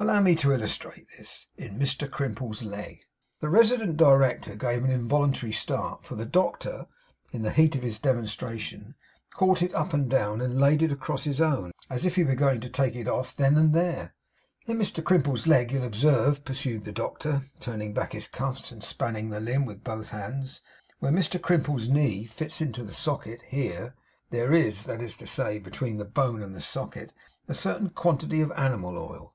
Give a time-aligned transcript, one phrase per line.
[0.00, 1.46] Allow me to illustrate this.
[1.56, 3.04] In Mr Crimple's leg'
[3.40, 6.86] The resident Director gave an involuntary start, for the doctor,
[7.32, 8.94] in the heat of his demonstration,
[9.34, 10.08] caught it up and
[10.58, 13.56] laid it across his own, as if he were going to take it off, then
[13.56, 14.14] and there.
[14.66, 19.30] 'In Mr Crimple's leg, you'll observe,' pursued the doctor, turning back his cuffs and spanning
[19.30, 20.60] the limb with both hands,
[20.98, 23.94] 'where Mr Crimple's knee fits into the socket, here,
[24.30, 27.12] there is that is to say, between the bone and the socket
[27.46, 29.34] a certain quantity of animal oil.